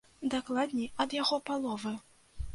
[0.33, 1.95] Дакладней, ад яго паловы!